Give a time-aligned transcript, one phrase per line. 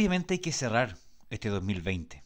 [0.00, 0.96] Obviamente hay que cerrar
[1.28, 2.24] este 2020.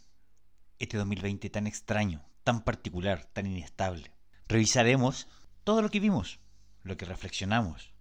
[0.79, 4.13] Este 2020 tan extraño, tan particular, tan inestable.
[4.47, 5.27] Revisaremos
[5.65, 6.39] todo lo que vimos,
[6.85, 7.93] lo que reflexionamos,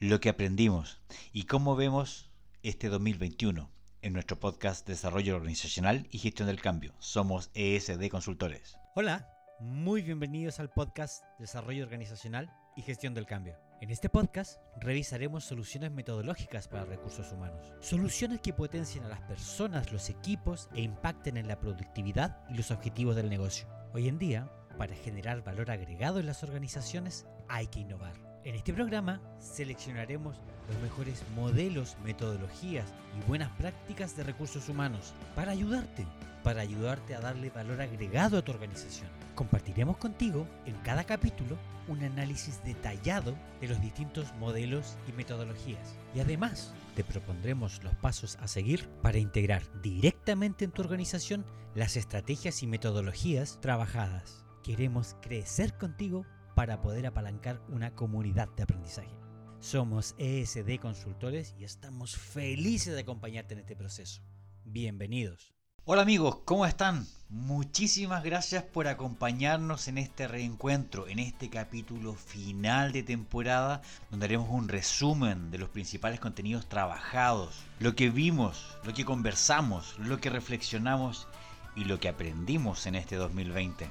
[0.00, 2.30] lo que aprendimos y cómo vemos
[2.62, 3.70] este 2021
[4.00, 6.94] en nuestro podcast Desarrollo Organizacional y Gestión del Cambio.
[6.98, 8.78] Somos ESD Consultores.
[8.94, 9.28] Hola,
[9.60, 13.56] muy bienvenidos al podcast Desarrollo Organizacional y Gestión del Cambio.
[13.80, 17.74] En este podcast revisaremos soluciones metodológicas para recursos humanos.
[17.80, 22.70] Soluciones que potencien a las personas, los equipos e impacten en la productividad y los
[22.70, 23.66] objetivos del negocio.
[23.92, 28.14] Hoy en día, para generar valor agregado en las organizaciones, hay que innovar.
[28.44, 32.86] En este programa seleccionaremos los mejores modelos, metodologías
[33.18, 36.06] y buenas prácticas de recursos humanos para ayudarte,
[36.42, 39.08] para ayudarte a darle valor agregado a tu organización.
[39.34, 41.56] Compartiremos contigo en cada capítulo
[41.88, 45.96] un análisis detallado de los distintos modelos y metodologías.
[46.14, 51.96] Y además te propondremos los pasos a seguir para integrar directamente en tu organización las
[51.96, 54.44] estrategias y metodologías trabajadas.
[54.62, 59.16] Queremos crecer contigo para poder apalancar una comunidad de aprendizaje.
[59.60, 64.22] Somos ESD Consultores y estamos felices de acompañarte en este proceso.
[64.64, 65.57] Bienvenidos.
[65.90, 67.06] Hola amigos, ¿cómo están?
[67.30, 74.50] Muchísimas gracias por acompañarnos en este reencuentro, en este capítulo final de temporada, donde haremos
[74.50, 80.28] un resumen de los principales contenidos trabajados, lo que vimos, lo que conversamos, lo que
[80.28, 81.26] reflexionamos
[81.74, 83.90] y lo que aprendimos en este 2020.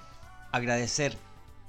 [0.51, 1.17] Agradecer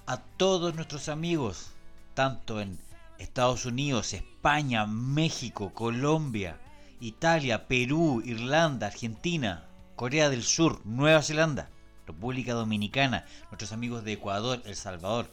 [0.04, 1.70] a todos nuestros amigos,
[2.12, 2.78] tanto en
[3.16, 6.58] Estados Unidos, España, México, Colombia,
[7.00, 9.64] Italia, Perú, Irlanda, Argentina,
[9.98, 11.70] Corea del Sur, Nueva Zelanda,
[12.06, 15.28] República Dominicana, nuestros amigos de Ecuador, El Salvador,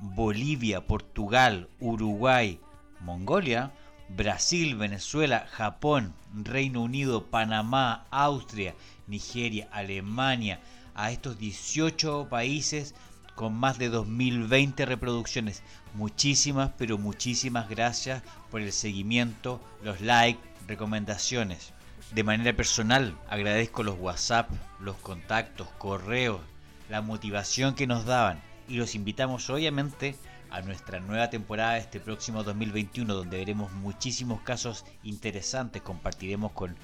[0.00, 2.58] Bolivia, Portugal, Uruguay,
[2.98, 3.70] Mongolia,
[4.08, 8.74] Brasil, Venezuela, Japón, Reino Unido, Panamá, Austria,
[9.06, 10.58] Nigeria, Alemania,
[10.96, 12.96] a estos 18 países
[13.36, 15.62] con más de 2020 reproducciones.
[15.94, 21.72] Muchísimas, pero muchísimas gracias por el seguimiento, los likes, recomendaciones.
[22.12, 26.40] De manera personal, agradezco los WhatsApp, los contactos, correos,
[26.88, 30.16] la motivación que nos daban y los invitamos obviamente
[30.48, 36.76] a nuestra nueva temporada este próximo 2021 donde veremos muchísimos casos interesantes, compartiremos con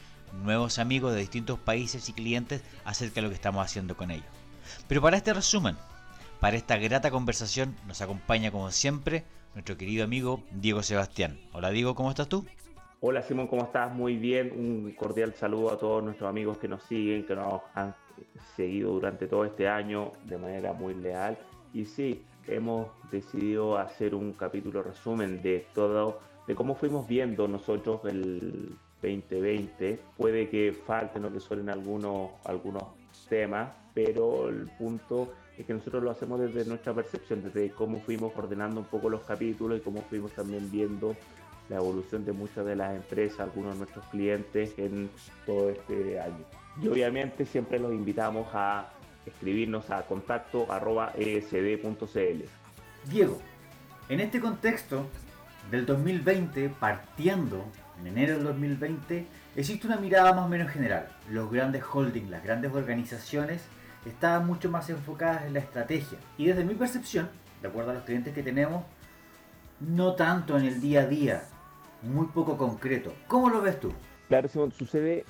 [0.43, 4.27] nuevos amigos de distintos países y clientes acerca de lo que estamos haciendo con ellos.
[4.89, 5.79] Pero para este resumen,
[6.39, 9.25] para esta grata conversación nos acompaña como siempre
[9.55, 11.41] nuestro querido amigo Diego Sebastián.
[11.53, 12.47] Hola Diego, ¿cómo estás tú?
[13.07, 13.95] Hola Simón, ¿cómo estás?
[13.95, 14.51] Muy bien.
[14.57, 17.95] Un cordial saludo a todos nuestros amigos que nos siguen, que nos han
[18.57, 21.37] seguido durante todo este año de manera muy leal.
[21.75, 28.01] Y sí, hemos decidido hacer un capítulo resumen de todo, de cómo fuimos viendo nosotros
[28.07, 30.01] el 2020.
[30.17, 32.85] Puede que falten o que suelen algunos, algunos
[33.29, 35.29] temas, pero el punto
[35.59, 39.21] es que nosotros lo hacemos desde nuestra percepción, desde cómo fuimos ordenando un poco los
[39.25, 41.15] capítulos y cómo fuimos también viendo
[41.69, 45.11] la evolución de muchas de las empresas, algunos de nuestros clientes en
[45.47, 46.45] todo este año.
[46.83, 48.91] Y obviamente siempre los invitamos a
[49.25, 50.67] escribirnos a contacto
[51.17, 52.45] esd.cl.
[53.09, 53.41] Diego,
[54.09, 55.07] en este contexto
[55.71, 57.65] del 2020, partiendo
[58.01, 59.27] en enero del 2020,
[59.57, 61.09] existe una mirada más o menos general.
[61.31, 63.63] Los grandes holdings, las grandes organizaciones,
[64.05, 66.19] estaban mucho más enfocadas en la estrategia.
[66.37, 67.31] Y desde mi percepción,
[67.63, 68.85] de acuerdo a los clientes que tenemos,
[69.81, 71.45] no tanto en el día a día,
[72.05, 73.13] muy poco concreto.
[73.27, 73.93] ¿Cómo lo ves tú?
[74.29, 75.25] Claro, Simón, sucede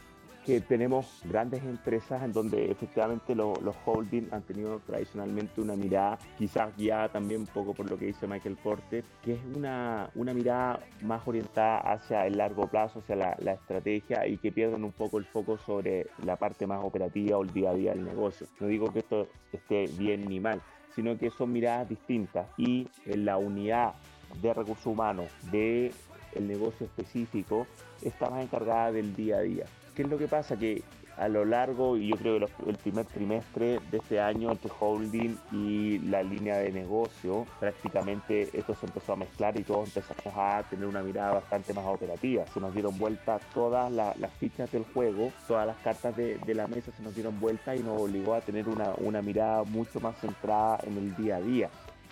[0.44, 6.76] que tenemos grandes empresas en donde efectivamente los holdings han tenido tradicionalmente una mirada, quizás
[6.76, 10.80] guiada también un poco por lo que dice Michael Porter, que es una, una mirada
[11.02, 15.18] más orientada hacia el largo plazo, hacia la, la, estrategia y que pierden un poco
[15.18, 18.46] el foco sobre la parte más operativa o el día a día del negocio.
[18.60, 20.60] No digo que esto esté bien ni mal,
[20.94, 23.94] sino que son miradas distintas y en la unidad
[24.42, 25.92] de recursos humanos de
[26.34, 27.66] el negocio específico
[28.02, 29.64] está más encargada del día a día.
[29.94, 30.56] ¿Qué es lo que pasa?
[30.56, 30.82] Que
[31.16, 35.36] a lo largo, y yo creo que el primer trimestre de este año, entre holding
[35.52, 40.64] y la línea de negocio, prácticamente esto se empezó a mezclar y todos empezamos a
[40.68, 42.44] tener una mirada bastante más operativa.
[42.52, 46.66] Se nos dieron vuelta todas las fichas del juego, todas las cartas de, de, la
[46.66, 50.18] mesa se nos dieron vuelta y nos obligó a tener una, una mirada mucho más
[50.20, 51.70] centrada en el día a día,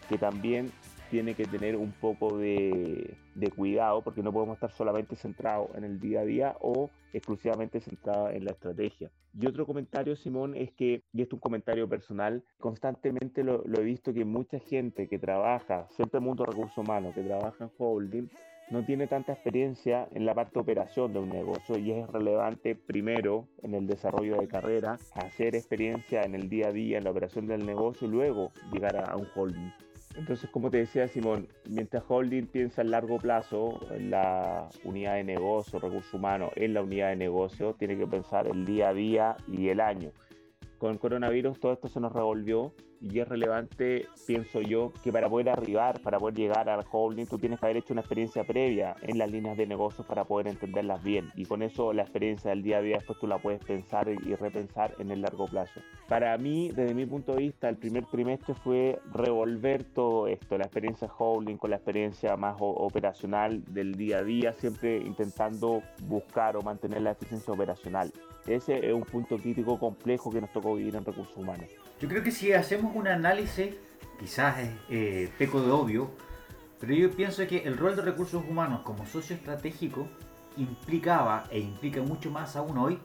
[0.08, 0.70] que también
[1.12, 3.14] tiene que tener un poco de,
[3.54, 8.32] cuidado porque no podemos estar solamente centrados en el día a día o exclusivamente centrados
[8.32, 9.10] en la estrategia.
[9.38, 13.82] Y otro comentario, Simón, es que, y esto es un comentario personal, constantemente lo, he
[13.82, 18.28] visto que mucha gente que trabaja, siempre el mundo recursos humanos, que trabaja en holding,
[18.70, 22.74] no tiene tanta experiencia en la parte de operación de un negocio y es relevante
[22.74, 27.10] primero en el desarrollo de carrera, hacer experiencia en el día a día, en la
[27.10, 29.91] operación del negocio y luego llegar a un holding.
[30.16, 35.24] Entonces, como te decía Simón, mientras Holding piensa en largo plazo, en la unidad de
[35.24, 39.36] negocio, recursos humanos, en la unidad de negocio, tiene que pensar el día a día
[39.48, 40.12] y el año.
[40.82, 45.30] Con el coronavirus todo esto se nos revolvió y es relevante, pienso yo, que para
[45.30, 48.96] poder arribar, para poder llegar al holding, tú tienes que haber hecho una experiencia previa
[49.02, 51.30] en las líneas de negocio para poder entenderlas bien.
[51.36, 54.34] Y con eso la experiencia del día a día después tú la puedes pensar y
[54.34, 55.80] repensar en el largo plazo.
[56.08, 60.64] Para mí, desde mi punto de vista, el primer trimestre fue revolver todo esto, la
[60.64, 66.62] experiencia holding con la experiencia más operacional del día a día, siempre intentando buscar o
[66.62, 68.12] mantener la eficiencia operacional.
[68.46, 71.66] Ese es un punto crítico complejo que nos tocó vivir en recursos humanos.
[72.00, 73.74] Yo creo que si hacemos un análisis,
[74.18, 76.10] quizás es eh, peco de obvio,
[76.80, 80.08] pero yo pienso que el rol de recursos humanos como socio estratégico
[80.56, 82.98] implicaba e implica mucho más aún hoy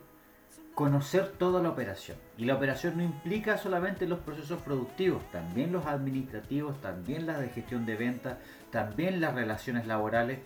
[0.74, 2.18] conocer toda la operación.
[2.38, 7.50] Y la operación no implica solamente los procesos productivos, también los administrativos, también las de
[7.50, 8.38] gestión de ventas,
[8.72, 10.40] también las relaciones laborales,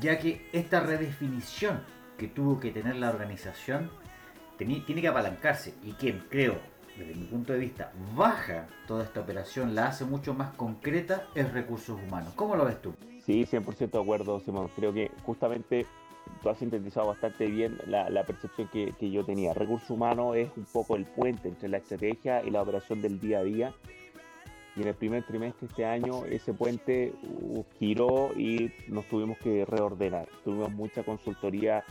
[0.00, 1.80] ya que esta redefinición
[2.18, 3.90] que tuvo que tener la organización
[4.64, 5.74] tiene que apalancarse.
[5.82, 10.34] Y quien creo desde mi punto de vista, baja toda esta operación, la hace mucho
[10.34, 12.32] más concreta, es recursos humanos.
[12.34, 12.94] ¿Cómo lo ves tú?
[13.24, 14.68] Sí, 100% de acuerdo, Simón.
[14.76, 15.86] Creo que justamente
[16.42, 19.54] tú has sintetizado bastante bien la, percepción que, yo tenía.
[19.54, 23.38] Recursos humanos es un poco el puente entre la estrategia y la operación del día
[23.38, 23.74] a día.
[24.74, 29.36] Y en el primer trimestre de este año ese puente uh, giró y nos tuvimos
[29.38, 30.28] que reordenar.
[30.44, 31.84] Tuvimos mucha consultoría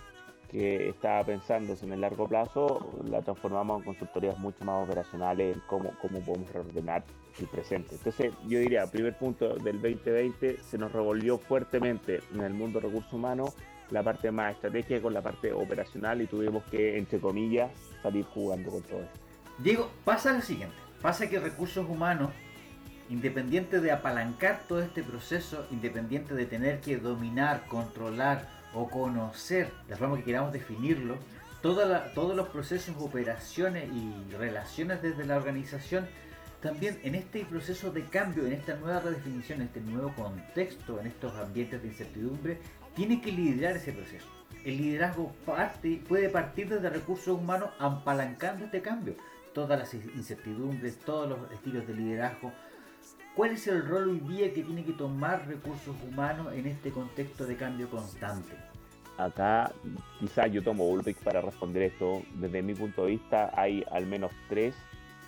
[0.51, 5.63] que estaba pensándose en el largo plazo, la transformamos en consultorías mucho más operacionales en
[5.65, 7.05] cómo, cómo podemos reordenar
[7.39, 7.95] el presente.
[7.95, 12.87] Entonces, yo diría, primer punto del 2020, se nos revolvió fuertemente en el mundo de
[12.87, 13.55] recursos humanos
[13.91, 17.71] la parte más estratégica con la parte operacional y tuvimos que, entre comillas,
[18.03, 19.19] salir jugando con todo esto.
[19.57, 22.31] Diego, pasa lo siguiente, pasa que recursos humanos
[23.09, 29.97] independiente de apalancar todo este proceso, independiente de tener que dominar, controlar, o conocer, la
[29.97, 31.17] forma que queramos definirlo,
[31.61, 36.07] todos los procesos, operaciones y relaciones desde la organización,
[36.61, 41.07] también en este proceso de cambio, en esta nueva redefinición, en este nuevo contexto, en
[41.07, 42.59] estos ambientes de incertidumbre,
[42.95, 44.27] tiene que liderar ese proceso.
[44.63, 49.15] El liderazgo parte, puede partir desde recursos humanos apalancando este cambio.
[49.53, 52.51] Todas las incertidumbres, todos los estilos de liderazgo,
[53.35, 57.45] ¿Cuál es el rol hoy día que tiene que tomar recursos humanos en este contexto
[57.45, 58.53] de cambio constante?
[59.17, 59.71] Acá
[60.19, 62.23] quizás yo tomo Ulrich para responder esto.
[62.35, 64.75] Desde mi punto de vista hay al menos tres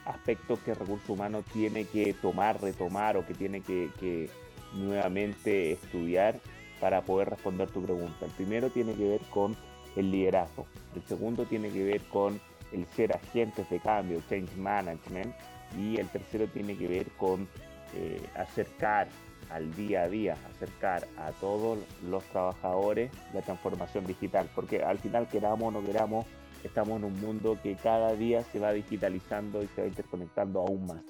[0.05, 4.29] aspectos que recursos humanos tiene que tomar, retomar o que tiene que,
[4.73, 6.39] nuevamente estudiar
[6.81, 8.25] para poder responder tu pregunta.
[8.25, 9.55] El primero tiene que ver con
[9.95, 10.65] el liderazgo.
[10.93, 12.41] El segundo tiene que ver con
[12.73, 15.33] el ser agentes de cambio, change management.
[15.77, 17.47] Y el tercero tiene que ver con
[17.95, 19.07] eh, acercar
[19.49, 25.27] al día a día, acercar a todos los trabajadores la transformación digital, porque al final
[25.27, 26.25] queramos o no queramos,
[26.63, 30.87] estamos en un mundo que cada día se va digitalizando y se va interconectando aún
[30.87, 31.03] más.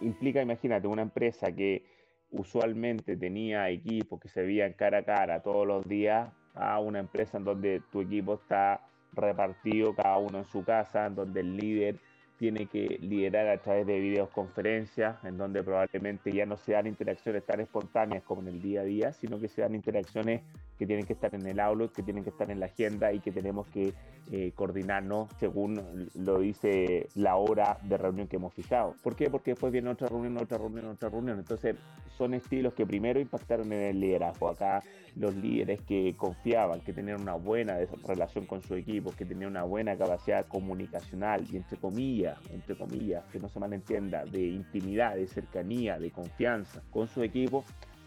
[0.00, 1.84] Implica, imagínate, una empresa que
[2.30, 7.38] usualmente tenía equipos que se veían cara a cara todos los días, a una empresa
[7.38, 8.80] en donde tu equipo está
[9.12, 11.96] repartido cada uno en su casa, en donde el líder
[12.40, 17.44] tiene que liderar a través de videoconferencias, en donde probablemente ya no se dan interacciones
[17.44, 20.40] tan espontáneas como en el día a día, sino que se dan interacciones
[20.80, 23.20] que tienen que estar en el Outlook, que tienen que estar en la agenda y
[23.20, 23.92] que tenemos que
[24.32, 28.94] eh, coordinarnos según lo dice la hora de reunión que hemos fijado.
[29.02, 29.28] ¿Por qué?
[29.28, 31.38] Porque después viene otra reunión, otra reunión, otra reunión.
[31.38, 31.76] Entonces
[32.16, 34.48] son estilos que primero impactaron en el liderazgo.
[34.48, 34.82] Acá
[35.16, 39.64] los líderes que confiaban, que tenían una buena relación con su equipo, que tenían una
[39.64, 45.26] buena capacidad comunicacional y entre comillas, entre comillas, que no se malentienda, de intimidad, de
[45.26, 47.66] cercanía, de confianza con su equipo,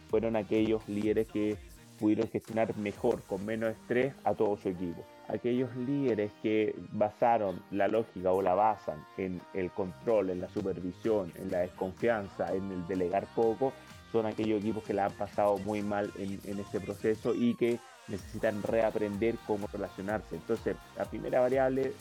[0.10, 1.58] fueron aquellos líderes que
[2.04, 5.06] pudieron gestionar mejor, con menos estrés, a todo su equipo.
[5.30, 11.32] Aquellos líderes que basaron la lógica o la basan en el control, en la supervisión,
[11.38, 13.72] en la desconfianza, en el delegar poco,
[14.12, 17.80] son aquellos equipos que la han pasado muy mal en, este proceso y que
[18.10, 20.36] necesitan reaprender cómo relacionarse.
[20.36, 21.94] Entonces, la primera variable,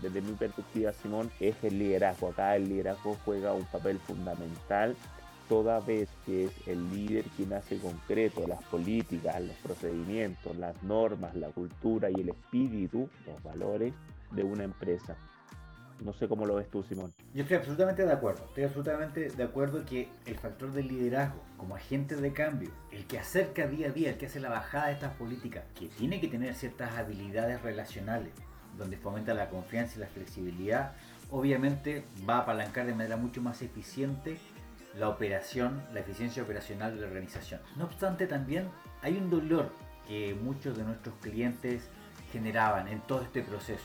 [0.00, 2.28] desde mi perspectiva, Simón, es el liderazgo.
[2.28, 4.96] Acá el liderazgo juega un papel fundamental
[5.48, 11.34] toda vez que es el líder quien hace concreto las políticas, los procedimientos, las normas,
[11.34, 13.92] la cultura y el espíritu, los valores
[14.30, 15.16] de una empresa.
[16.04, 17.12] No sé cómo lo ves tú, Simón.
[17.34, 18.44] Yo estoy absolutamente de acuerdo.
[18.44, 23.18] Estoy absolutamente de acuerdo que el factor del liderazgo como agente de cambio, el que
[23.18, 26.28] acerca día a día, el que hace la bajada de estas políticas, que tiene que
[26.28, 28.32] tener ciertas habilidades relacionales,
[28.76, 30.92] donde fomenta la confianza y la flexibilidad,
[31.30, 34.38] obviamente va a apalancar de manera mucho más eficiente
[34.98, 37.60] la operación, la eficiencia operacional de la organización.
[37.76, 38.68] No obstante, también
[39.02, 39.70] hay un dolor
[40.06, 41.88] que muchos de nuestros clientes
[42.32, 43.84] generaban en todo este proceso.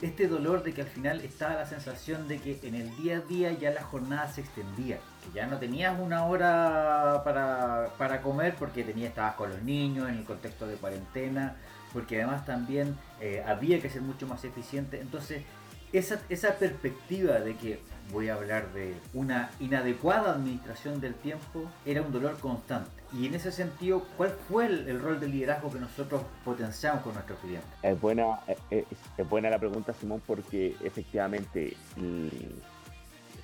[0.00, 3.20] Este dolor de que al final estaba la sensación de que en el día a
[3.20, 8.82] día ya la jornada se extendía, que ya no tenías una hora para, comer porque
[8.82, 11.54] tenías, estabas con los niños en el contexto de cuarentena,
[11.92, 15.00] porque además también eh, había que ser mucho más eficiente.
[15.00, 15.44] Entonces,
[15.92, 17.80] esa, esa perspectiva de que
[18.10, 22.90] voy a hablar de una inadecuada administración del tiempo, era un dolor constante.
[23.12, 27.38] Y en ese sentido, ¿cuál fue el, rol de liderazgo que nosotros potenciamos con nuestros
[27.40, 27.70] clientes?
[27.82, 28.86] Es buena, es,
[29.28, 31.76] buena la pregunta, Simón, porque efectivamente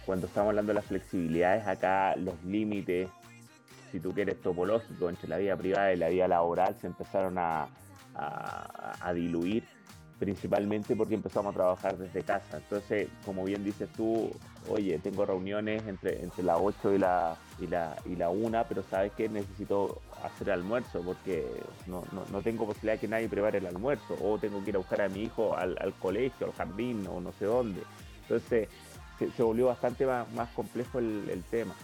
[0.05, 3.11] cuando estamos hablando de las flexibilidades, acá los límites,
[3.93, 7.69] si tú quieres, topológicos entre la vida privada y la vida laboral se empezaron a,
[8.14, 9.64] a diluir
[10.19, 12.57] principalmente porque empezamos a trabajar desde casa.
[12.57, 14.31] Entonces, como bien dices tú,
[14.69, 18.83] oye, tengo reuniones entre, entre las 8 y la, y, la, y la 1, pero
[18.91, 21.47] sabes que necesito hacer almuerzo porque
[21.87, 24.79] no, no, tengo posibilidad de que nadie prepare el almuerzo o tengo que ir a
[24.79, 27.83] buscar a mi hijo al, colegio, al jardín o no sé dónde.
[28.23, 28.69] Entonces,
[29.19, 31.75] se, volvió bastante más, más complejo el, el tema.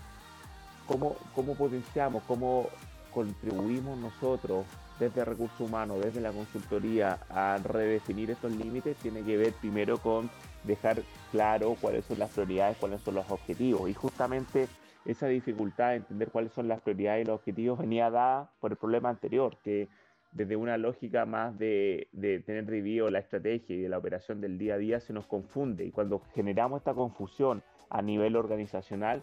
[0.89, 2.69] ¿Cómo, ¿Cómo potenciamos, cómo
[3.13, 4.67] contribuimos nosotros
[4.99, 10.31] desde recursos humanos, desde la consultoría, a redefinir estos límites, tiene que ver primero con
[10.65, 13.89] dejar claro cuáles son las prioridades, cuáles son los objetivos.
[13.89, 14.69] Y justamente
[15.05, 18.77] esa dificultad de entender cuáles son las prioridades y los objetivos venía dada por el
[18.77, 19.89] problema anterior, que
[20.33, 22.09] desde una lógica más de,
[22.45, 25.85] tener revivido la estrategia y de la operación del día a día se nos confunde.
[25.85, 29.23] Y cuando generamos esta confusión a nivel organizacional,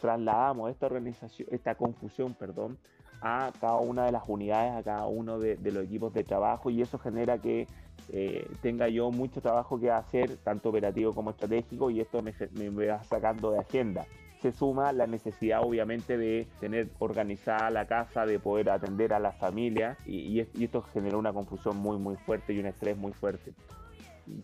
[0.00, 2.78] trasladamos esta, organización, esta confusión perdón,
[3.26, 6.82] a cada una de las unidades, a cada uno de, los equipos de trabajo y
[6.82, 7.66] eso genera que
[8.12, 12.86] eh, tenga yo mucho trabajo que hacer, tanto operativo como estratégico y esto me, me
[12.86, 14.04] va sacando de agenda.
[14.42, 19.32] Se suma la necesidad obviamente de tener organizada la casa, de poder atender a la
[19.32, 23.54] familia y, y esto generó una confusión muy muy fuerte y un estrés muy fuerte.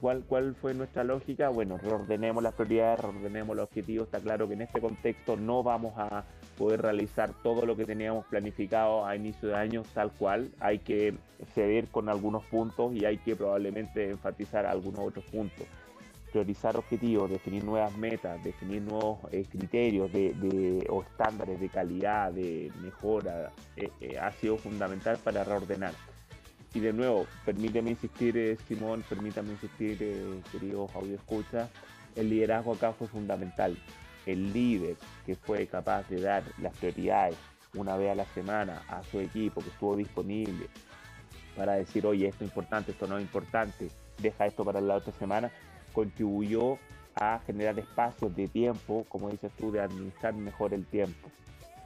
[0.00, 1.48] ¿Cuál, ¿Cuál fue nuestra lógica?
[1.48, 4.06] Bueno, reordenemos las prioridades, reordenemos los objetivos.
[4.06, 6.24] Está claro que en este contexto no vamos a
[6.60, 10.50] poder realizar todo lo que teníamos planificado a inicio de año tal cual.
[10.60, 11.14] Hay que
[11.54, 15.66] ceder con algunos puntos y hay que probablemente enfatizar algunos otros puntos.
[16.30, 22.70] Priorizar objetivos, definir nuevas metas, definir nuevos eh, criterios de, o estándares de calidad, de
[22.82, 25.94] mejora, eh, eh, ha sido fundamental para reordenar
[26.72, 29.98] y de nuevo, permíteme insistir, Simón, permítame insistir,
[30.52, 31.68] queridos audio escucha,
[32.14, 33.76] el liderazgo acá fue fundamental.
[34.26, 34.96] El líder
[35.26, 37.36] que fue capaz de dar las prioridades
[37.74, 40.66] una vez a la semana a su equipo, que estuvo disponible
[41.56, 45.12] para decir, oye, esto es importante, esto no es importante, deja esto para la otra
[45.12, 45.50] semana,
[45.92, 46.78] contribuyó
[47.14, 51.28] a generar espacios de tiempo, como dices tú, de administrar mejor el tiempo.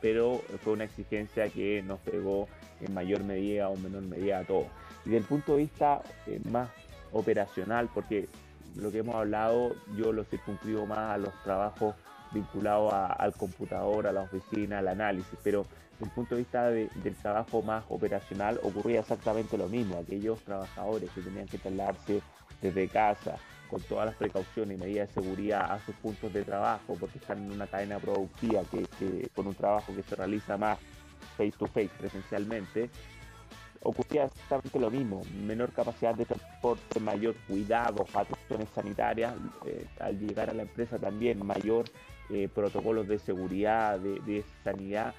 [0.01, 2.47] Pero fue una exigencia que nos pegó
[2.81, 4.67] en mayor medida o menor medida a todos.
[5.05, 6.69] Y desde el punto de vista eh, más
[7.13, 8.29] operacional, porque
[8.77, 11.95] lo que hemos hablado yo lo circunscribo más a los trabajos
[12.35, 17.15] vinculados al computador, a la oficina, al análisis, pero desde el punto de vista del
[17.23, 19.97] trabajo más operacional ocurría exactamente lo mismo.
[19.97, 22.21] Aquellos trabajadores que tenían que trasladarse
[22.61, 23.37] desde casa
[23.71, 27.45] con todas las precauciones y medidas de seguridad a sus puntos de trabajo, porque están
[27.45, 30.79] en una cadena productiva que con un trabajo que se realiza más
[31.37, 32.91] face to face presencialmente,
[33.83, 38.05] ocurría exactamente lo mismo, menor capacidad de transporte, mayor cuidado,
[38.45, 39.35] atenciones sanitarias,
[39.67, 41.85] eh, al llegar a la empresa también mayor
[42.31, 45.15] eh, protocolos de seguridad, de, sanidad,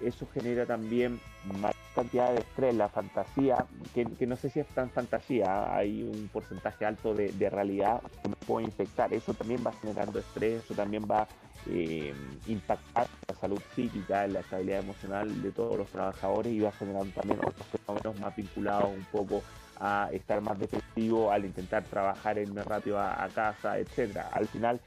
[0.00, 1.18] eso genera también
[1.60, 3.64] mayor cantidad de estrés, la fantasía,
[3.94, 8.28] que, no sé si es tan fantasía, hay un porcentaje alto de, de realidad que
[8.28, 11.26] me puede infectar, eso también va generando estrés, eso también va
[11.68, 12.14] eh,
[12.46, 17.40] impactar la salud psíquica, la estabilidad emocional de todos los trabajadores y va generando también
[17.40, 19.42] otros fenómenos más vinculados un poco
[19.78, 24.30] a estar más defensivo, al intentar trabajar en más rápido a, casa, etcétera.
[24.32, 24.80] Al final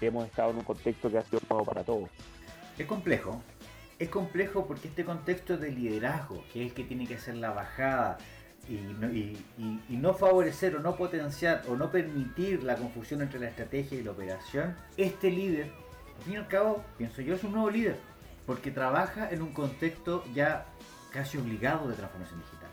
[0.00, 2.08] hemos estado en un contexto que ha sido nuevo para todos.
[2.78, 3.42] Es complejo,
[3.98, 7.50] es complejo porque este contexto de liderazgo, que es el que tiene que hacer la
[7.50, 8.18] bajada,
[8.68, 9.38] y,
[9.88, 14.10] no, favorecer o no potenciar o no permitir la confusión entre la estrategia y la
[14.10, 15.70] operación, este líder
[16.16, 17.96] al fin y al cabo, pienso yo, es un nuevo líder,
[18.46, 20.66] porque trabaja en un contexto ya
[21.12, 22.70] casi obligado de transformación digital.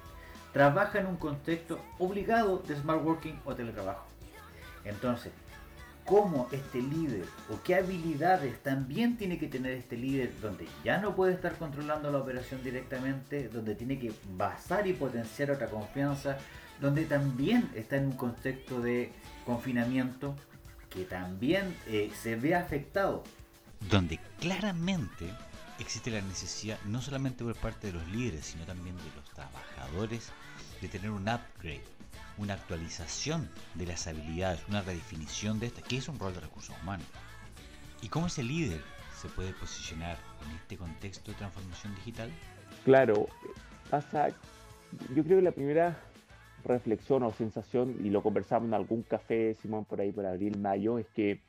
[0.53, 4.05] Trabaja en un contexto obligado de smart working o teletrabajo.
[4.85, 5.31] Entonces,
[6.05, 11.15] cómo este líder o qué habilidades también tiene que tener este líder donde ya no
[11.15, 16.37] puede estar controlando la operación directamente, donde tiene que basar y potenciar otra confianza,
[16.79, 19.11] donde también está en un contexto de
[19.45, 20.35] confinamiento
[20.89, 23.23] que también eh, se ve afectado.
[23.89, 25.33] Donde claramente
[25.79, 30.31] existe la necesidad, no solamente por parte de los líderes, sino también de los trabajadores,
[30.83, 31.81] de tener un upgrade,
[32.37, 36.75] una actualización de las habilidades, una redefinición de esta, que es un rol de recursos
[36.83, 37.07] humanos.
[38.01, 38.81] ¿Y cómo ese líder
[39.15, 42.29] se puede posicionar en este contexto de transformación digital?
[42.83, 43.27] Claro,
[43.89, 44.27] pasa,
[45.15, 45.97] yo creo que la primera
[46.65, 50.99] reflexión o sensación, y lo conversamos en algún café, Simón, por ahí por abril, mayo,
[50.99, 51.39] es que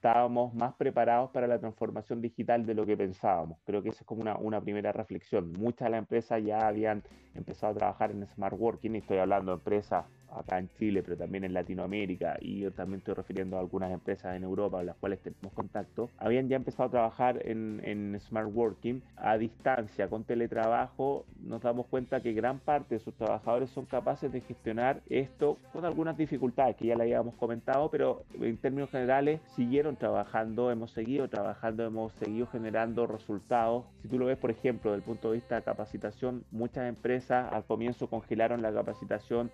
[0.00, 3.58] estábamos más preparados para la transformación digital de lo que pensábamos.
[3.66, 5.52] Creo que esa es como una, una, primera reflexión.
[5.52, 7.02] Muchas de las empresas ya habían
[7.34, 11.44] empezado a trabajar en smart working, estoy hablando de empresas acá en Chile, pero también
[11.44, 15.20] en Latinoamérica, y yo también estoy refiriendo a algunas empresas en Europa con las cuales
[15.20, 21.24] tenemos contacto, habían ya empezado a trabajar en, en Smart Working a distancia, con teletrabajo,
[21.42, 25.84] nos damos cuenta que gran parte de sus trabajadores son capaces de gestionar esto con
[25.84, 31.28] algunas dificultades que ya le habíamos comentado, pero en términos generales siguieron trabajando, hemos seguido
[31.28, 33.84] trabajando, hemos seguido generando resultados.
[34.02, 37.52] Si tú lo ves, por ejemplo, desde el punto de vista de capacitación, muchas empresas
[37.52, 39.50] al comienzo congelaron la capacitación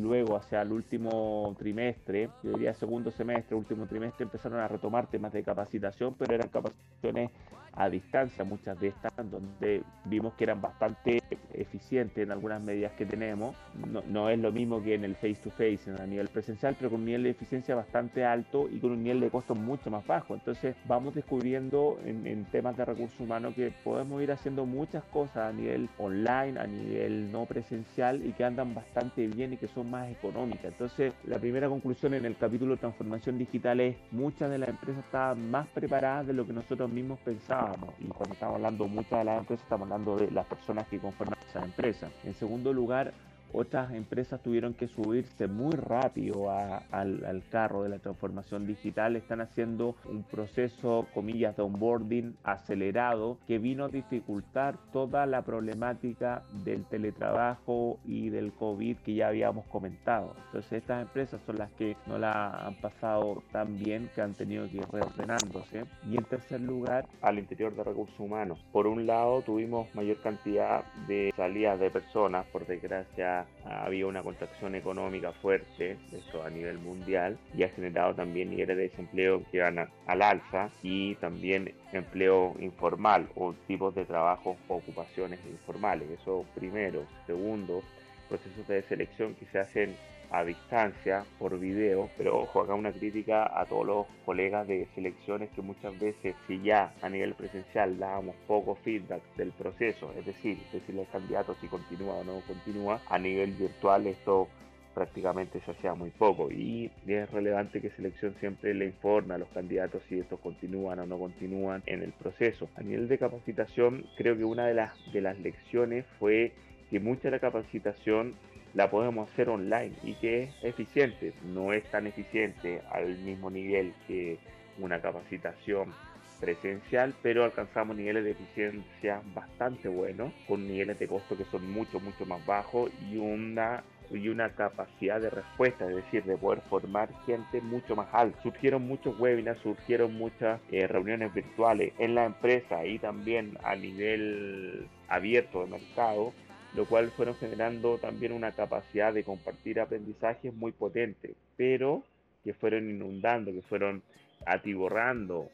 [0.00, 5.32] luego hacia el último trimestre, yo diría segundo semestre, último trimestre, empezaron a retomar temas
[5.32, 7.30] de capacitación, pero eran capacitaciones
[7.76, 13.06] a distancia, muchas de estas, donde vimos que eran bastante eficientes en algunas medidas que
[13.06, 13.56] tenemos.
[13.90, 16.90] No, no es lo mismo que en el face to face, a nivel presencial, pero
[16.90, 20.06] con un nivel de eficiencia bastante alto y con un nivel de costo mucho más
[20.06, 20.34] bajo.
[20.34, 25.52] Entonces vamos descubriendo en, temas de recursos humanos que podemos ir haciendo muchas cosas a
[25.52, 30.10] nivel online, a nivel no presencial y que andan bastante bien y que son más
[30.10, 30.66] económicas.
[30.66, 35.50] Entonces la primera conclusión en el capítulo transformación digital es muchas de las empresas estaban
[35.50, 37.63] más preparadas de lo que nosotros mismos pensábamos
[37.98, 41.38] y cuando estamos hablando muchas de las empresas, estamos hablando de las personas que conforman
[41.48, 42.08] esa empresa.
[42.24, 43.12] En segundo lugar,
[43.54, 49.16] otras empresas tuvieron que subirse muy rápido al, carro de la transformación digital.
[49.16, 56.42] Están haciendo un proceso, comillas, de onboarding acelerado que vino a dificultar toda la problemática
[56.64, 60.34] del teletrabajo y del COVID que ya habíamos comentado.
[60.46, 64.68] Entonces estas empresas son las que no la han pasado tan bien, que han tenido
[64.68, 65.84] que ir reordenándose.
[66.10, 68.58] Y en tercer lugar, al interior de recursos humanos.
[68.72, 74.74] Por un lado, tuvimos mayor cantidad de salidas de personas, por desgracia había una contracción
[74.74, 79.88] económica fuerte, esto a nivel mundial, y ha generado también niveles de desempleo que van
[80.06, 86.10] al alza y también empleo informal o tipos de trabajo o ocupaciones informales.
[86.10, 87.06] Eso primero.
[87.26, 87.82] Segundo,
[88.28, 89.96] procesos de selección que se hacen
[90.34, 95.48] a distancia, por video, pero ojo, acá una crítica a todos los colegas de selecciones
[95.50, 100.58] que muchas veces, si ya a nivel presencial dábamos poco feedback del proceso, es decir,
[100.72, 104.48] decirle al candidato si continúa o no continúa, a nivel virtual esto
[104.92, 109.48] prácticamente se hacía muy poco y es relevante que selección siempre le informe a los
[109.48, 112.68] candidatos si estos continúan o no continúan en el proceso.
[112.76, 116.52] A nivel de capacitación, creo que una de las, de las lecciones fue
[116.90, 118.34] que mucha de la capacitación
[118.74, 121.32] la podemos hacer online y que es eficiente.
[121.44, 124.38] No es tan eficiente al mismo nivel que
[124.78, 125.92] una capacitación
[126.40, 132.00] presencial, pero alcanzamos niveles de eficiencia bastante buenos, con niveles de costo que son mucho,
[132.00, 137.08] mucho más bajos y una y una capacidad de respuesta, es decir, de poder formar
[137.24, 138.38] gente mucho más alta.
[138.42, 144.88] Surgieron muchos webinars, surgieron muchas eh, reuniones virtuales en la empresa y también a nivel
[145.08, 146.34] abierto de mercado
[146.74, 152.02] lo cual fueron generando también una capacidad de compartir aprendizajes muy potente, pero
[152.42, 154.02] que fueron inundando, que fueron
[154.44, 155.50] atiborrando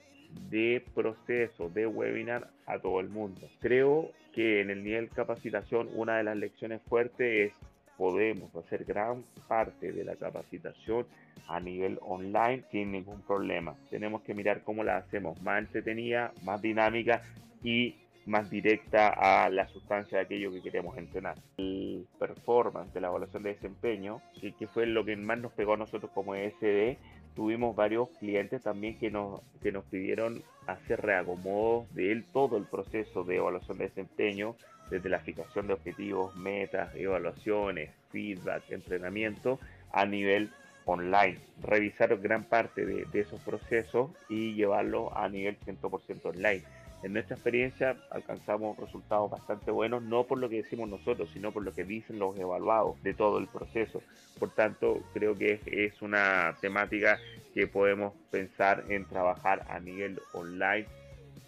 [0.51, 3.49] de proceso, de webinar a todo el mundo.
[3.61, 9.23] Creo que en el nivel capacitación una de las lecciones fuertes es podemos hacer gran
[9.47, 11.05] parte de la capacitación
[11.49, 13.75] a nivel online sin ningún problema.
[13.91, 17.21] Tenemos que mirar cómo la hacemos más entretenida, más dinámica
[17.63, 21.37] y más directa a la sustancia de aquello que queremos entrenar.
[21.57, 25.77] El performance de la evaluación de desempeño, que, fue lo que más nos pegó a
[25.77, 26.99] nosotros como ESD,
[27.35, 32.65] tuvimos varios clientes también que nos, que nos pidieron hacer reacomodos de él todo el
[32.65, 34.57] proceso de evaluación de desempeño,
[34.91, 39.61] desde la fijación de objetivos, metas, evaluaciones, feedback, entrenamiento,
[39.93, 40.51] a nivel
[40.85, 41.39] online.
[41.63, 46.65] Revisar gran parte de, de esos procesos y llevarlo a nivel 100% online
[47.03, 51.63] en nuestra experiencia alcanzamos resultados bastante buenos, no por lo que decimos nosotros, sino por
[51.63, 54.03] lo que dicen los evaluados de todo el proceso.
[54.39, 57.19] Por tanto, creo que es una temática
[57.55, 60.87] que podemos pensar en trabajar a nivel online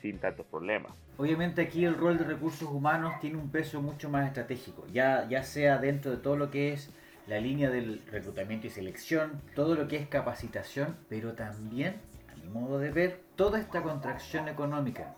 [0.01, 0.93] sin tantos problemas.
[1.19, 5.43] Obviamente aquí el rol de recursos humanos tiene un peso mucho más estratégico, ya, ya
[5.43, 6.91] sea dentro de todo lo que es
[7.27, 11.97] la línea del reclutamiento y selección, todo lo que es capacitación, pero también,
[12.33, 15.15] a mi modo de ver, toda esta contracción económica,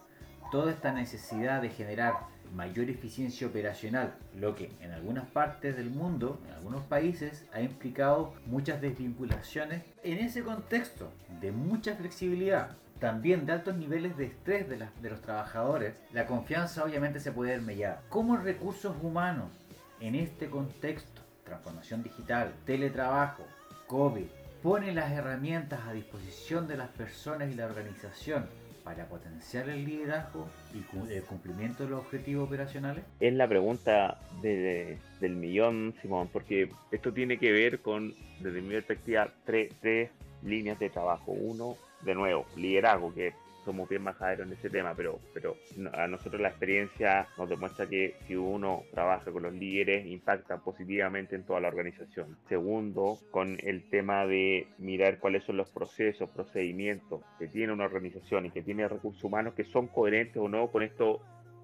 [0.55, 2.15] toda esta necesidad de generar
[2.55, 8.35] mayor eficiencia operacional, lo que en algunas partes del mundo, en algunos países, ha implicado
[8.47, 9.83] muchas desvinculaciones.
[10.05, 14.79] En ese contexto de mucha flexibilidad, también de altos niveles de estrés de,
[15.11, 18.03] los trabajadores, la confianza obviamente se puede ver mellada.
[18.09, 19.51] ¿Cómo recursos humanos
[19.99, 23.43] en este contexto, transformación digital, teletrabajo,
[23.89, 24.27] COVID,
[24.63, 28.47] pone las herramientas a disposición de las personas y la organización
[28.85, 33.05] para potenciar el liderazgo y el cumplimiento de los objetivos operacionales?
[33.19, 39.33] Es la pregunta del millón, Simón, porque esto tiene que ver con, desde mi perspectiva,
[39.45, 40.11] tres, tres
[40.43, 41.33] líneas de trabajo.
[41.33, 43.33] Uno, de nuevo, liderazgo, que
[43.65, 45.57] somos bien majaderos en ese tema, pero, pero
[45.93, 51.37] a nosotros la experiencia nos demuestra que si uno trabaja con los líderes, impacta positivamente
[51.37, 52.37] en toda la organización.
[52.49, 58.47] Segundo, con el tema de mirar cuáles son los procesos, procedimientos que tiene una organización
[58.47, 61.21] y que tiene recursos humanos que son coherentes o no con esto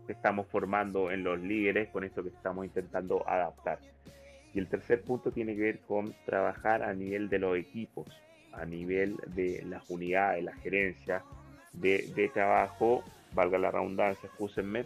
[0.07, 3.79] que estamos formando en los líderes, con esto que estamos intentando adaptar.
[4.53, 8.09] Y el tercer punto tiene que ver con trabajar a nivel de los equipos,
[8.53, 11.23] a nivel de las unidades, la gerencia,
[11.73, 14.85] de, trabajo, valga la redundancia, escúsenme,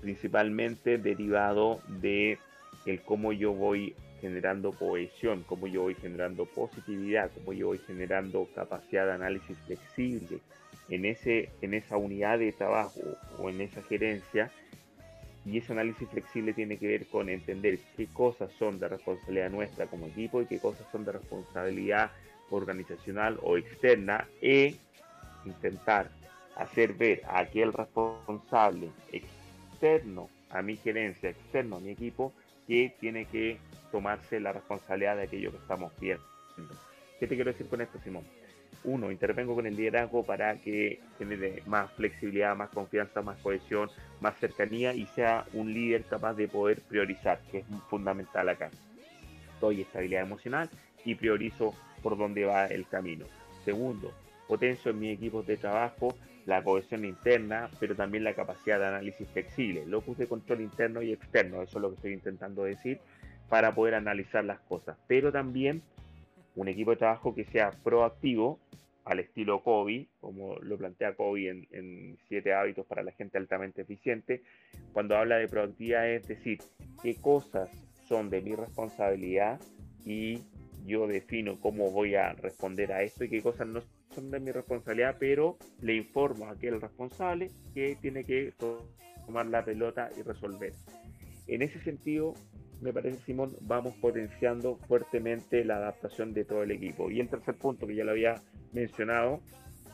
[0.00, 2.38] principalmente derivado de
[2.84, 8.48] el cómo yo voy generando cohesión, cómo yo voy generando positividad, cómo yo voy generando
[8.54, 10.40] capacidad de análisis flexible
[10.88, 13.00] en, ese, en esa unidad de trabajo
[13.38, 14.50] o en esa gerencia.
[15.44, 19.86] Y ese análisis flexible tiene que ver con entender qué cosas son de responsabilidad nuestra
[19.86, 22.10] como equipo y qué cosas son de responsabilidad
[22.50, 24.74] organizacional o externa e
[25.44, 26.10] intentar
[26.56, 32.32] hacer ver a aquel responsable externo a mi gerencia, externo a mi equipo,
[32.66, 33.58] que tiene que
[33.92, 36.24] tomarse la responsabilidad de aquello que estamos viendo.
[37.20, 38.24] ¿Qué te quiero decir con esto, Simón?
[38.84, 43.90] Uno, intervengo con el liderazgo para que genere más flexibilidad, más confianza, más cohesión,
[44.20, 48.70] más cercanía y sea un líder capaz de poder priorizar, que es fundamental acá.
[49.60, 50.70] Doy estabilidad emocional
[51.04, 53.26] y priorizo por dónde va el camino.
[53.64, 54.12] Segundo,
[54.46, 56.14] potencio en mi equipo de trabajo
[56.46, 61.12] la cohesión interna, pero también la capacidad de análisis flexible, locus de control interno y
[61.12, 63.00] externo, eso es lo que estoy intentando decir,
[63.48, 65.82] para poder analizar las cosas, pero también
[66.54, 68.58] un equipo de trabajo que sea proactivo,
[69.04, 73.82] al estilo Kobe, como lo plantea Kobe en, en, Siete Hábitos para la gente altamente
[73.82, 74.42] eficiente,
[74.92, 76.58] cuando habla de proactividad es decir,
[77.02, 77.70] qué cosas
[78.08, 79.60] son de mi responsabilidad
[80.04, 80.40] y
[80.86, 83.80] yo defino cómo voy a responder a esto y qué cosas no
[84.16, 88.54] son de mi responsabilidad, pero le informo a aquel responsable que tiene que
[89.26, 90.72] tomar la pelota y resolver.
[91.46, 92.34] En ese sentido,
[92.80, 97.10] me parece, Simón, vamos potenciando fuertemente la adaptación de todo el equipo.
[97.10, 99.40] Y el tercer punto que ya lo había mencionado,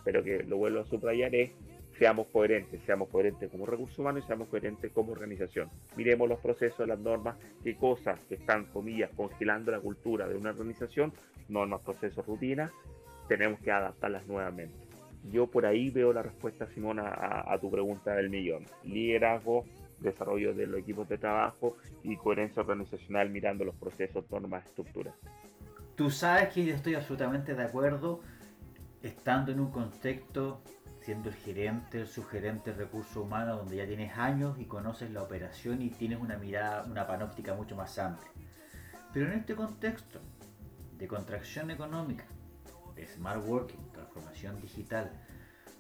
[0.05, 1.51] pero que lo vuelvo a subrayar, es
[1.99, 5.69] seamos coherentes, seamos coherentes como recursos humanos y seamos coherentes como organización.
[5.97, 10.51] Miremos los procesos, las normas, qué cosas que están, comillas, congelando la cultura de una
[10.51, 11.13] organización,
[11.49, 12.73] normas, procesos, rutinas,
[13.37, 14.75] tenemos que adaptarlas nuevamente.
[15.31, 18.67] Yo por ahí veo la respuesta, Simón, a, tu pregunta del millón.
[18.85, 19.65] Liderazgo,
[20.01, 25.15] desarrollo de los equipos de trabajo y coherencia organizacional mirando los procesos, normas, estructuras.
[25.95, 28.21] Tú sabes que yo estoy absolutamente de acuerdo
[29.03, 30.63] estando en un contexto,
[31.01, 35.23] siendo el gerente, el subgerente de recursos humanos, donde ya tienes años y conoces la
[35.23, 38.31] operación y tienes una mirada, una panóptica mucho más amplia.
[39.13, 40.21] Pero en este contexto
[40.99, 42.25] de contracción económica,
[43.07, 45.13] Smart Working, transformación digital,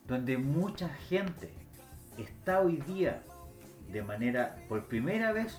[0.07, 1.53] donde mucha gente
[2.19, 3.23] está hoy día
[3.89, 5.59] de manera, por primera vez,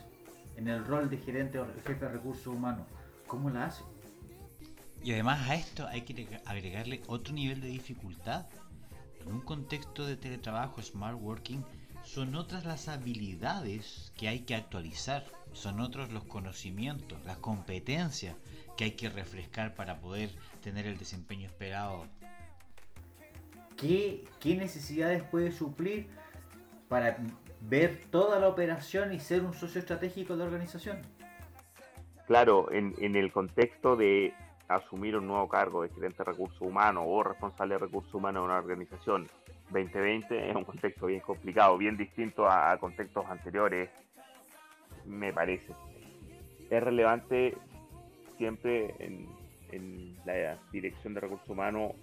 [0.57, 2.87] en el rol de gerente o jefe de recursos humanos.
[3.27, 3.83] ¿Cómo la hace?
[5.03, 8.47] Y además a esto hay que agregarle otro nivel de dificultad.
[9.21, 11.63] En un contexto de teletrabajo, smart working,
[12.03, 18.35] son otras las habilidades que hay que actualizar, son otros los conocimientos, las competencias
[18.77, 20.29] que hay que refrescar para poder
[20.61, 22.07] tener el desempeño esperado.
[23.77, 26.07] ¿Qué, qué necesidades puede suplir
[26.87, 27.17] para
[27.61, 31.01] ver toda la operación y ser un socio estratégico de la organización?
[32.27, 34.33] Claro, en, en el contexto de
[34.67, 38.45] asumir un nuevo cargo de gerente de recursos humanos o responsable de recursos humanos de
[38.45, 39.27] una organización
[39.71, 43.89] 2020 es un contexto bien complicado, bien distinto a contextos anteriores,
[45.05, 45.73] me parece.
[46.69, 47.55] Es relevante
[48.37, 49.43] siempre en,
[50.25, 51.93] la dirección de recursos humanos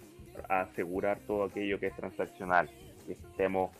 [0.49, 2.69] asegurar todo aquello que es transaccional,
[3.07, 3.71] que estemos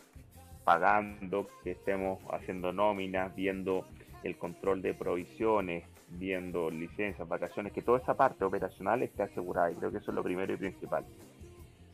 [0.63, 3.85] pagando, que estemos haciendo nóminas, viendo
[4.23, 9.71] el control de provisiones, viendo licencias, vacaciones, que toda esa parte operacional esté asegurada.
[9.71, 11.05] Y creo que eso es lo primero y principal.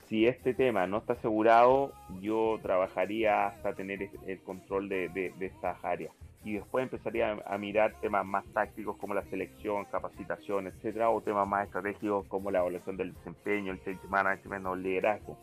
[0.08, 1.92] Si este tema no está asegurado,
[2.22, 6.14] yo trabajaría hasta tener el control de, estas áreas.
[6.46, 11.46] Y después empezaría a, mirar temas más tácticos como la selección, capacitación, etcétera, o temas
[11.46, 15.38] más estratégicos como la evaluación del desempeño, el change management o el liderazgo.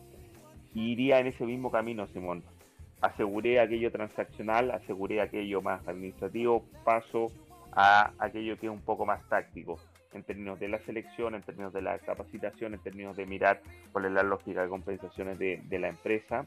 [0.73, 2.43] iría en ese mismo camino, Simón.
[3.01, 7.27] Aseguré aquello transaccional, aseguré aquello más administrativo, paso
[7.71, 9.77] a aquello que es un poco más táctico,
[10.13, 14.05] en términos de la selección, en términos de la capacitación, en términos de mirar cuál
[14.05, 16.45] es la lógica de compensaciones de, la empresa.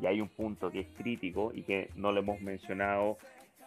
[0.00, 3.16] Y hay un punto que es crítico y que no lo hemos mencionado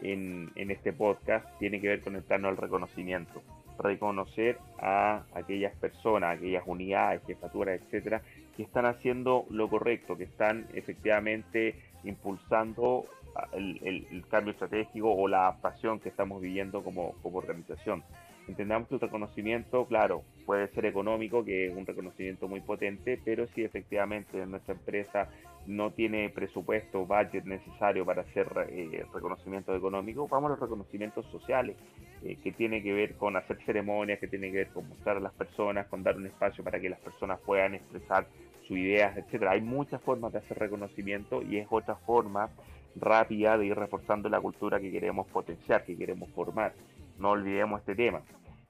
[0.02, 3.42] en, en este podcast, tiene que ver con el plano del reconocimiento.
[3.80, 8.22] Reconocer a aquellas personas, aquellas unidades, jefaturas, etcétera,
[8.56, 13.06] que están haciendo lo correcto, que están efectivamente impulsando
[13.54, 18.04] el, cambio estratégico o la adaptación que estamos viviendo como, organización.
[18.50, 23.46] Entendamos que el reconocimiento, claro, puede ser económico, que es un reconocimiento muy potente, pero
[23.54, 25.30] si efectivamente nuestra empresa
[25.68, 31.78] no tiene presupuesto, budget necesario para hacer eh, reconocimiento económico, vamos a los reconocimientos sociales,
[32.24, 35.20] eh, que tiene que ver con hacer ceremonias, que tiene que ver con mostrar a
[35.20, 38.26] las personas, con dar un espacio para que las personas puedan expresar
[38.68, 39.52] sus ideas, etcétera.
[39.52, 42.50] Hay muchas formas de hacer reconocimiento y es otra forma
[42.96, 46.74] rápida de ir reforzando la cultura que queremos potenciar, que queremos formar.
[47.20, 48.22] No olvidemos este tema.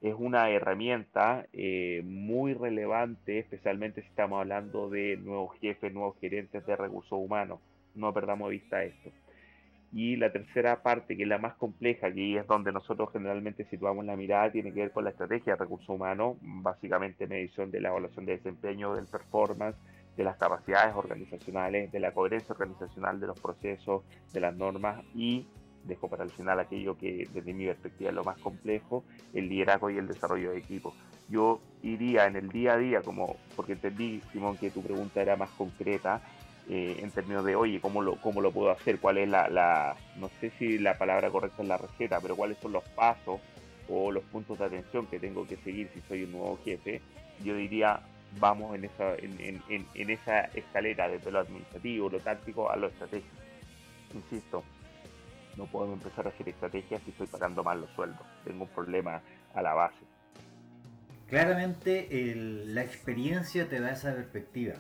[0.02, 6.66] Es una herramienta eh, muy relevante, especialmente si estamos hablando de nuevos jefes, nuevos gerentes
[6.66, 7.60] de recursos humanos.
[7.96, 9.12] No perdamos vista esto.
[9.92, 14.06] Y la tercera parte, que es la más compleja, que es donde nosotros generalmente situamos
[14.06, 17.90] la mirada, tiene que ver con la estrategia de recursos humanos, básicamente medición de la
[17.90, 19.78] evaluación de desempeño, del performance,
[20.16, 25.48] de las capacidades organizacionales, de la coherencia organizacional de los procesos, de las normas y
[25.90, 29.90] dejo para el final aquello que desde mi perspectiva es lo más complejo, el liderazgo
[29.90, 30.94] y el desarrollo de equipos.
[31.28, 35.36] Yo iría en el día a día, como porque entendí, Simón, que tu pregunta era
[35.36, 36.22] más concreta,
[36.70, 39.00] eh, en términos de, oye, ¿cómo lo, ¿cómo lo puedo hacer?
[39.00, 42.58] ¿Cuál es la, la, no sé si la palabra correcta es la receta, pero cuáles
[42.60, 43.40] son los pasos
[43.90, 47.02] o los puntos de atención que tengo que seguir si soy un nuevo jefe?
[47.44, 48.02] Yo diría,
[48.40, 52.88] vamos en esa, en, en, en esa escalera desde lo administrativo, lo táctico a lo
[52.88, 53.36] estratégico.
[54.14, 54.64] Insisto,
[55.58, 58.26] no podemos empezar a hacer estrategias si estoy pagando mal los sueldos.
[58.44, 59.22] Tengo un problema
[59.54, 59.98] a la base.
[61.28, 62.34] Claramente
[62.66, 64.76] la experiencia te da esa perspectiva.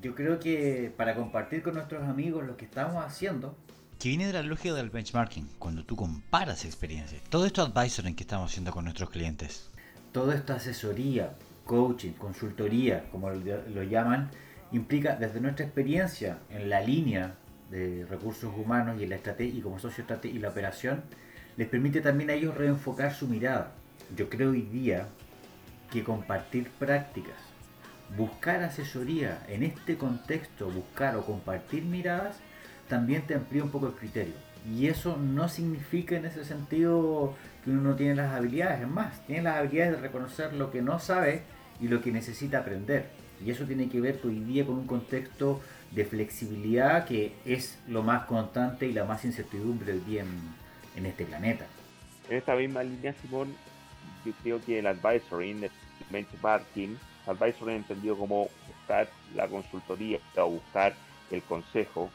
[0.00, 3.56] Yo creo que para compartir con nuestros amigos lo que estamos haciendo,
[3.98, 8.24] que viene de la lógica del benchmarking, cuando tú comparas experiencias, todo esto advisoring que
[8.24, 9.70] estamos haciendo con nuestros clientes,
[10.12, 14.30] toda esta asesoría, coaching, consultoría, como lo, llaman,
[14.72, 17.36] implica desde nuestra experiencia en la línea
[17.70, 21.02] de recursos humanos y la y como socio y la operación,
[21.56, 23.72] les permite también a ellos reenfocar su mirada.
[24.16, 25.08] Yo creo hoy día
[25.90, 27.36] que compartir prácticas,
[28.16, 32.36] buscar asesoría en este contexto, buscar o compartir miradas,
[32.88, 34.34] también te amplía un poco el criterio.
[34.70, 39.24] Y eso no significa en ese sentido que uno no tiene las habilidades, es más,
[39.26, 41.42] tiene las habilidades de reconocer lo que no sabe
[41.80, 43.25] y lo que necesita aprender.
[43.44, 48.02] Y eso tiene que ver hoy día con un contexto de flexibilidad que es lo
[48.02, 50.24] más constante y la más incertidumbre hoy día
[50.96, 51.66] en, este planeta.
[52.28, 53.54] En esta misma línea, Simón,
[54.24, 55.70] yo creo que el advisory, el
[56.10, 60.94] benchmarking, advisory entendido como buscar la consultoría o buscar
[61.30, 62.10] el consejo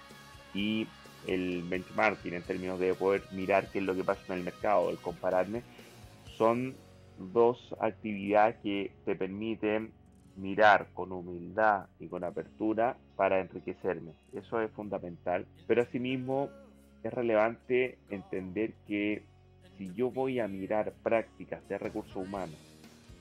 [0.53, 0.87] y
[1.27, 4.89] el benchmarking en términos de poder mirar qué es lo que pasa en el mercado,
[4.89, 5.61] el compararme,
[6.37, 6.75] son
[7.17, 9.91] dos actividades que te permiten
[10.35, 14.13] mirar con humildad y con apertura para enriquecerme.
[14.33, 15.45] Eso es fundamental.
[15.67, 16.49] Pero asimismo
[17.03, 19.23] es relevante entender que
[19.77, 22.55] si yo voy a mirar prácticas de recursos humanos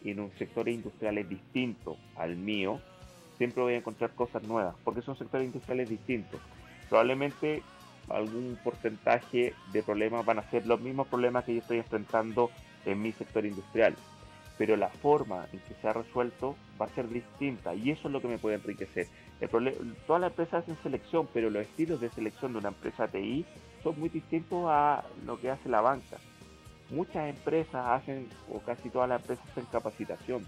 [0.04, 2.80] en un sector industrial distinto al mío,
[3.38, 6.40] siempre voy a encontrar cosas nuevas, porque son sectores industriales distintos.
[6.88, 7.62] Probablemente
[8.08, 12.50] algún porcentaje de problemas van a ser los mismos problemas que yo estoy enfrentando
[12.84, 13.94] en mi sector industrial,
[14.60, 18.12] pero la forma en que se ha resuelto va a ser distinta y eso es
[18.12, 19.06] lo que me puede enriquecer.
[20.06, 23.46] Todas las empresas hacen selección, pero los estilos de selección de una empresa TI
[23.82, 26.18] son muy distintos a lo que hace la banca.
[26.90, 30.46] Muchas empresas hacen, o casi todas las empresas hacen capacitación,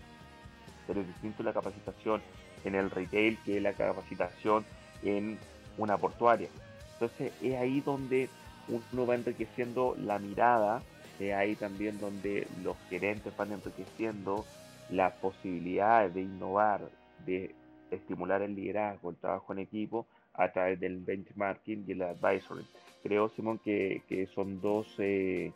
[0.87, 2.21] pero es distinto la capacitación
[2.67, 4.67] en el retail que la capacitación
[5.03, 5.39] en
[5.79, 6.51] una portuaria.
[6.93, 8.29] Entonces es ahí donde
[8.69, 10.83] uno va enriqueciendo la mirada
[11.31, 14.45] ahí también donde los gerentes van enriqueciendo
[14.91, 16.81] las posibilidades de innovar,
[17.27, 17.55] de
[17.91, 22.65] estimular el liderazgo, el trabajo en equipo a través del benchmarking y el advisory.
[23.03, 25.53] Creo, Simón, que, que son dos eh,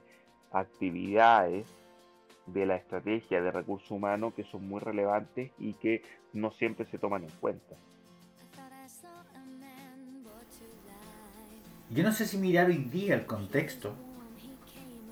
[0.52, 1.66] actividades
[2.46, 6.02] de la estrategia de recursos humanos que son muy relevantes y que
[6.32, 7.76] no siempre se toman en cuenta.
[11.90, 13.94] Yo no sé si mirar hoy día el contexto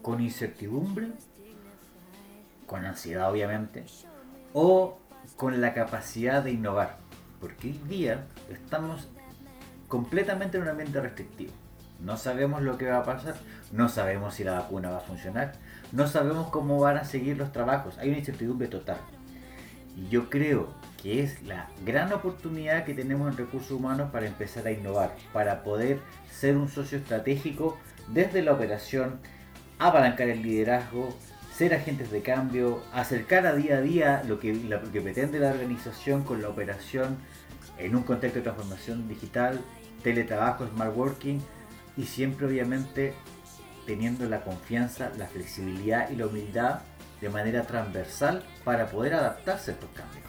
[0.04, 1.08] con incertidumbre,
[2.66, 3.86] con ansiedad obviamente,
[4.52, 4.98] o
[5.36, 6.98] con la capacidad de innovar.
[7.40, 9.08] Porque hoy día estamos
[9.88, 11.52] completamente en un ambiente restrictivo.
[12.00, 13.34] No sabemos lo que va a pasar,
[13.72, 15.54] no sabemos si la vacuna va a funcionar,
[15.90, 17.96] no sabemos cómo van a seguir los trabajos.
[17.96, 18.98] Hay una incertidumbre total.
[19.96, 20.68] Y yo creo
[21.02, 25.62] que es la gran oportunidad que tenemos en recursos humanos para empezar a innovar, para
[25.62, 29.20] poder ser un socio estratégico desde la operación,
[29.88, 31.14] apalancar el liderazgo,
[31.54, 35.50] ser agentes de cambio, acercar a día a día lo que, lo que pretende la
[35.50, 37.18] organización con la operación
[37.78, 39.60] en un contexto de transformación digital,
[40.02, 41.40] teletrabajo, smart working
[41.96, 43.14] y siempre obviamente
[43.86, 46.80] teniendo la confianza, la flexibilidad y la humildad
[47.20, 50.24] de manera transversal para poder adaptarse a estos cambios.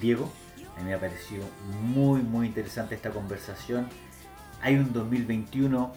[0.00, 0.30] Diego,
[0.76, 1.44] a mí me ha parecido
[1.82, 3.88] muy muy interesante esta conversación.
[4.60, 5.92] Hay un 2021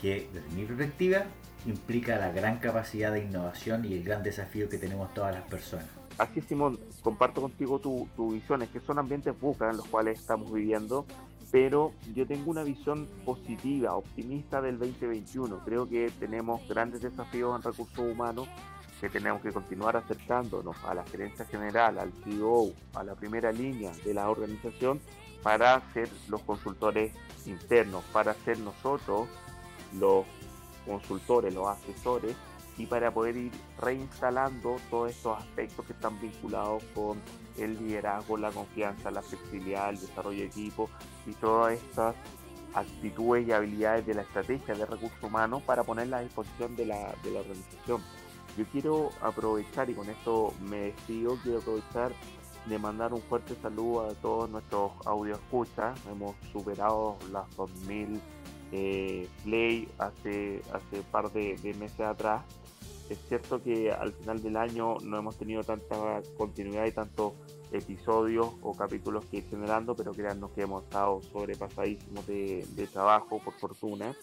[0.00, 1.24] que desde mi perspectiva
[1.66, 5.86] implica la gran capacidad de innovación y el gran desafío que tenemos todas las personas.
[6.18, 10.18] Así Simón, comparto contigo tu, tu visión, es que son ambientes bucas en los cuales
[10.18, 11.06] estamos viviendo
[11.50, 15.60] pero yo tengo una visión positiva, optimista del 2021.
[15.64, 18.48] Creo que tenemos grandes desafíos en recursos humanos
[19.00, 23.90] que tenemos que continuar acercándonos a la gerencia general, al CEO, a la primera línea
[24.04, 25.00] de la organización
[25.42, 27.12] para ser los consultores
[27.46, 29.26] internos, para ser nosotros
[29.98, 30.26] los
[30.86, 32.36] consultores, los asesores
[32.78, 37.20] y para poder ir reinstalando todos estos aspectos que están vinculados con
[37.58, 40.88] el liderazgo, la confianza, la flexibilidad, el desarrollo de equipo
[41.26, 42.14] y todas estas
[42.74, 47.14] actitudes y habilidades de la estrategia de recursos humanos para ponerla a disposición de la,
[47.22, 48.02] de la organización.
[48.56, 52.12] Yo quiero aprovechar, y con esto me despido, quiero aprovechar
[52.66, 55.98] de mandar un fuerte saludo a todos nuestros audio escuchas.
[56.06, 58.20] Hemos superado las 2000
[58.72, 62.42] eh, play hace, hace par de meses atrás
[63.10, 67.32] es cierto que al final del año no hemos tenido tanta continuidad y tantos
[67.72, 73.54] episodios o capítulos que ir generando, pero créannos que hemos estado sobrepasadísimos de, trabajo, por
[73.54, 74.14] fortuna.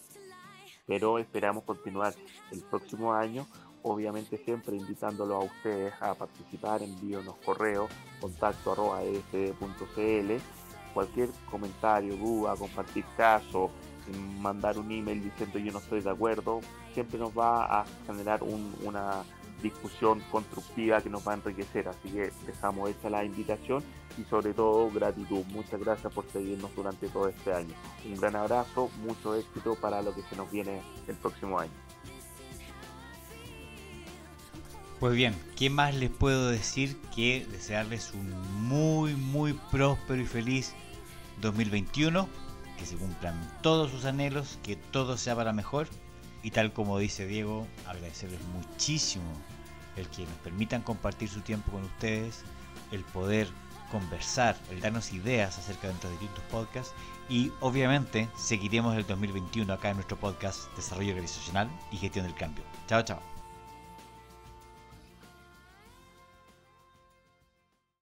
[0.86, 2.15] Pero esperamos continuar
[2.51, 3.45] el próximo año
[3.83, 7.88] obviamente siempre invitándolo a ustedes a participar, envíonos correo,
[8.19, 9.01] contacto arroba
[10.93, 13.69] cualquier comentario, duda, compartir caso,
[14.39, 16.61] mandar un email diciendo yo no estoy de acuerdo,
[16.93, 19.23] siempre nos va a generar una
[19.61, 21.87] discusión constructiva que nos va a enriquecer.
[21.87, 23.83] Así que dejamos hecha la invitación
[24.17, 25.43] y sobre todo gratitud.
[25.47, 27.73] Muchas gracias por seguirnos durante todo este año.
[28.05, 31.73] Un gran abrazo, mucho éxito para lo que se nos viene el próximo año.
[34.99, 38.31] Pues bien, ¿qué más les puedo decir que desearles un
[38.67, 40.73] muy, muy próspero y feliz
[41.41, 42.27] 2021?
[42.77, 45.87] Que se cumplan todos sus anhelos, que todo sea para mejor
[46.43, 49.25] y tal como dice Diego, agradecerles muchísimo
[49.95, 52.43] el que nos permitan compartir su tiempo con ustedes,
[52.91, 53.47] el poder
[53.91, 56.93] conversar, el darnos ideas acerca de nuestros distintos podcasts
[57.29, 62.63] y obviamente seguiremos el 2021 acá en nuestro podcast Desarrollo Organizacional y Gestión del Cambio.
[62.87, 63.37] Chao, chao.